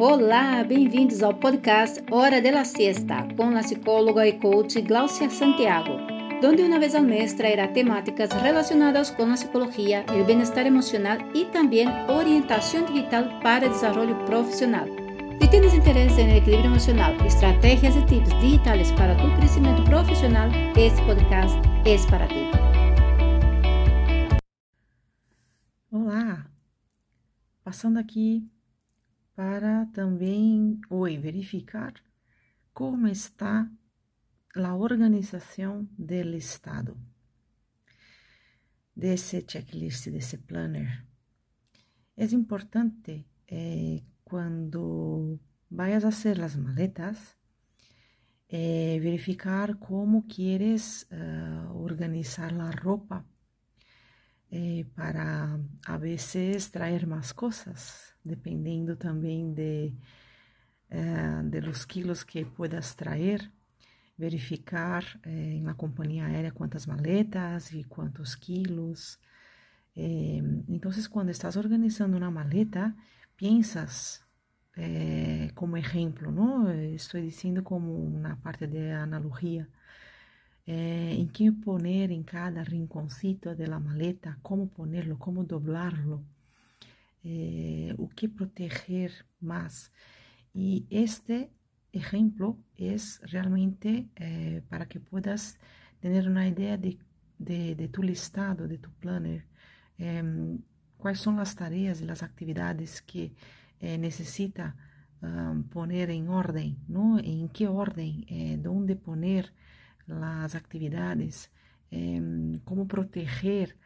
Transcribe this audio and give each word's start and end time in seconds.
Olá, 0.00 0.62
bem-vindos 0.62 1.24
ao 1.24 1.34
podcast 1.34 2.00
Hora 2.08 2.40
de 2.40 2.52
la 2.52 2.64
Siesta 2.64 3.26
com 3.36 3.56
a 3.56 3.58
psicóloga 3.58 4.24
e 4.28 4.38
coach 4.38 4.80
Glaucia 4.80 5.28
Santiago, 5.28 5.90
onde 6.40 6.62
uma 6.62 6.78
vez 6.78 6.94
ao 6.94 7.02
mês 7.02 7.32
trairá 7.32 7.66
temáticas 7.66 8.30
relacionadas 8.30 9.10
com 9.10 9.24
a 9.24 9.32
psicologia, 9.32 10.06
o 10.08 10.24
bem-estar 10.24 10.68
emocional 10.68 11.18
e 11.34 11.46
também 11.46 11.88
orientação 12.08 12.84
digital 12.84 13.24
para 13.42 13.68
desenvolvimento 13.68 14.24
profissional. 14.24 14.86
Se 15.42 15.48
tienes 15.48 15.74
interesse 15.74 16.20
em 16.20 16.36
equilíbrio 16.36 16.70
emocional, 16.70 17.12
estratégias 17.26 17.96
e 17.96 18.06
tips 18.06 18.40
digitais 18.40 18.92
para 18.92 19.16
tu 19.16 19.36
crescimento 19.36 19.82
profissional, 19.82 20.48
este 20.76 21.04
podcast 21.06 21.58
é 21.84 22.08
para 22.08 22.28
ti. 22.28 22.46
Olá, 25.90 26.46
passando 27.64 27.98
aqui 27.98 28.48
para 29.38 29.86
também 29.92 30.80
hoje 30.90 31.16
verificar 31.16 31.94
como 32.74 33.06
está 33.06 33.70
a 34.56 34.74
organização 34.74 35.88
do 35.96 36.36
Estado, 36.36 36.96
desse 38.96 39.44
checklist, 39.48 40.10
desse 40.10 40.38
planner. 40.38 41.06
É 42.16 42.24
importante 42.34 43.28
eh, 43.46 44.02
quando 44.24 45.38
vayas 45.70 46.04
a 46.04 46.08
hacer 46.08 46.42
as 46.42 46.56
maletas, 46.56 47.36
eh, 48.48 48.98
verificar 49.00 49.76
como 49.76 50.26
quieres 50.26 51.06
uh, 51.12 51.76
organizar 51.76 52.52
a 52.60 52.70
roupa 52.70 53.24
eh, 54.50 54.86
para 54.94 55.58
a 55.86 55.96
vezes 55.98 56.68
trazer 56.70 57.06
mais 57.06 57.32
coisas, 57.32 58.14
dependendo 58.24 58.96
também 58.96 59.52
de, 59.52 59.92
eh, 60.90 61.42
de 61.44 61.60
los 61.60 61.84
quilos 61.84 62.24
que 62.24 62.44
puedas 62.44 62.94
trazer, 62.94 63.50
verificar 64.16 65.04
eh, 65.24 65.60
na 65.62 65.74
companhia 65.74 66.26
aérea 66.26 66.52
quantas 66.52 66.86
maletas 66.86 67.72
e 67.72 67.84
quantos 67.84 68.34
quilos. 68.34 69.18
Eh, 69.96 70.40
então, 70.68 70.90
quando 71.10 71.30
estás 71.30 71.56
organizando 71.56 72.16
uma 72.16 72.30
maleta, 72.30 72.94
piensas 73.36 74.22
eh, 74.76 75.50
como 75.54 75.76
exemplo, 75.76 76.30
não? 76.30 76.70
Estou 76.94 77.20
dizendo 77.20 77.62
como 77.62 78.10
na 78.18 78.36
parte 78.36 78.66
de 78.66 78.90
analogia 78.92 79.68
eh, 80.70 81.14
em 81.14 81.26
que 81.26 81.50
poner 81.50 82.10
em 82.10 82.22
cada 82.22 82.62
rinconcito 82.62 83.54
de 83.54 83.66
la 83.66 83.80
maleta, 83.80 84.38
como 84.42 84.68
ponerlo, 84.68 85.16
como 85.16 85.42
doblarlo, 85.44 86.18
eh, 87.24 87.94
o 87.96 88.06
que 88.08 88.28
proteger 88.28 89.10
mais. 89.40 89.90
E 90.54 90.86
este 90.90 91.48
exemplo 91.90 92.58
é 92.76 92.94
realmente 93.22 94.10
eh, 94.16 94.62
para 94.68 94.84
que 94.84 95.00
puedas 95.00 95.56
ter 96.00 96.28
uma 96.28 96.46
ideia 96.46 96.76
de, 96.76 96.98
de, 97.38 97.74
de, 97.74 97.88
tu 97.88 98.02
listado, 98.02 98.68
de 98.68 98.76
tu 98.76 98.90
planner, 99.00 99.46
quais 100.98 101.20
são 101.20 101.40
as 101.40 101.54
tarefas 101.54 102.00
e 102.02 102.10
as 102.10 102.22
atividades 102.22 103.00
que 103.00 103.32
necessita 103.80 104.74
um, 105.22 105.62
poner 105.62 106.10
em 106.10 106.28
ordem, 106.28 106.76
não? 106.88 107.18
em 107.18 107.48
que 107.48 107.66
ordem, 107.66 108.24
eh, 108.30 108.68
onde 108.68 108.94
poner 108.94 109.52
as 110.10 110.54
atividades, 110.54 111.50
eh, 111.90 112.20
como 112.64 112.86
proteger 112.86 113.76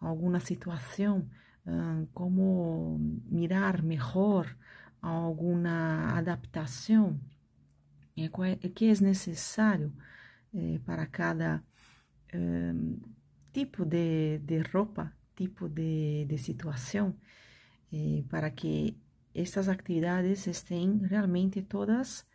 alguma 0.00 0.40
situação, 0.40 1.28
eh, 1.66 2.06
como 2.12 2.98
mirar 3.26 3.82
melhor 3.82 4.56
alguma 5.00 6.16
adaptação. 6.16 7.18
É, 8.16 8.28
que 8.68 8.84
é 8.86 9.00
necessário 9.02 9.92
eh, 10.54 10.78
para 10.86 11.06
cada 11.06 11.62
tipo 13.52 13.84
de, 13.84 14.38
de 14.38 14.58
roupa, 14.58 15.12
tipo 15.36 15.68
de, 15.68 16.24
de 16.26 16.36
situação, 16.36 17.14
para 18.28 18.50
que 18.50 18.96
estas 19.32 19.68
atividades 19.68 20.48
estén 20.48 20.98
realmente 20.98 21.62
todas 21.62 22.26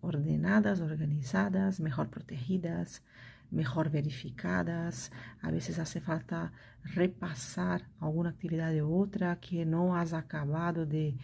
ordenadas, 0.00 0.80
organizadas, 0.80 1.80
mejor 1.80 2.08
protegidas, 2.08 3.02
mejor 3.50 3.90
verificadas. 3.90 5.10
A 5.42 5.50
veces 5.50 5.78
hace 5.78 6.00
falta 6.00 6.52
repasar 6.84 7.88
alguna 7.98 8.30
actividad 8.30 8.70
de 8.70 8.82
otra 8.82 9.40
que 9.40 9.66
no 9.66 9.96
has 9.96 10.12
acabado 10.12 10.86
de, 10.86 11.16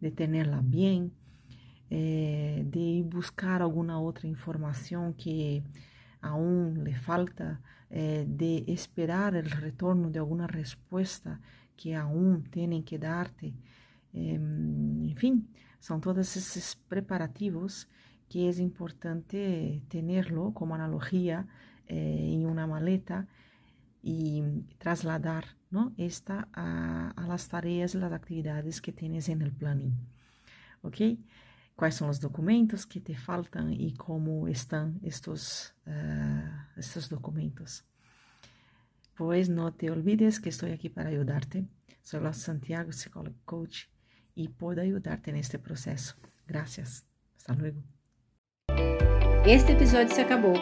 de 0.00 0.10
tenerla 0.10 0.60
bien, 0.62 1.12
eh, 1.90 2.64
de 2.66 3.04
buscar 3.06 3.62
alguna 3.62 4.00
otra 4.00 4.26
información 4.26 5.14
que 5.14 5.62
aún 6.20 6.82
le 6.82 6.96
falta, 6.96 7.60
eh, 7.90 8.24
de 8.26 8.64
esperar 8.68 9.36
el 9.36 9.50
retorno 9.50 10.10
de 10.10 10.18
alguna 10.18 10.46
respuesta 10.46 11.40
que 11.76 11.94
aún 11.94 12.44
tienen 12.50 12.82
que 12.82 12.98
darte. 12.98 13.54
Eh, 14.12 14.34
enfim, 14.34 15.46
são 15.84 16.00
todos 16.00 16.34
esses 16.34 16.74
preparativos 16.74 17.86
que 18.26 18.48
é 18.48 18.62
importante 18.62 19.82
tenerlo 19.86 20.50
como 20.52 20.72
analogia 20.72 21.46
eh, 21.86 22.32
em 22.34 22.46
uma 22.46 22.66
maleta 22.66 23.28
e 24.02 24.42
trasladar 24.78 25.44
¿no? 25.70 25.92
esta 25.98 26.48
a, 26.54 27.12
a 27.14 27.26
las 27.26 27.48
tareas 27.48 27.94
las 27.94 28.12
actividades 28.14 28.80
que 28.80 28.92
tienes 28.92 29.28
en 29.28 29.42
el 29.42 29.52
planning. 29.52 29.94
¿Ok? 30.82 31.18
Quais 31.76 31.96
são 31.96 32.08
os 32.08 32.18
documentos 32.18 32.86
que 32.86 32.98
te 32.98 33.14
faltam 33.14 33.68
e 33.70 33.92
como 33.94 34.48
estão 34.48 34.94
estes, 35.02 35.74
uh, 35.86 36.78
estos 36.78 37.08
documentos? 37.08 37.84
Pois 39.14 39.50
não 39.50 39.70
te 39.70 39.90
olvides 39.90 40.38
que 40.38 40.48
estou 40.48 40.72
aqui 40.72 40.88
para 40.88 41.10
ajudarte. 41.10 41.68
Sou 42.02 42.20
Santiago, 42.32 42.88
psicólogo 42.88 43.36
coach 43.44 43.93
y 44.34 44.48
puedo 44.48 44.80
ayudarte 44.80 45.30
en 45.30 45.36
este 45.36 45.58
proceso. 45.58 46.16
Gracias. 46.46 47.04
Hasta 47.36 47.54
luego. 47.54 47.82
Este 49.46 49.72
episódio 49.72 50.08
se 50.14 50.22
acabou. 50.22 50.54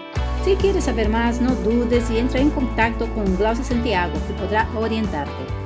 Se 0.44 0.56
quieres 0.56 0.84
saber 0.84 1.08
mais, 1.08 1.40
não 1.40 1.54
dudes 1.62 2.10
e 2.10 2.18
entra 2.18 2.40
em 2.40 2.50
contato 2.50 3.06
com 3.14 3.24
Glaucia 3.36 3.64
Santiago, 3.64 4.14
que 4.26 4.32
poderá 4.34 4.68
orientarte. 4.76 5.61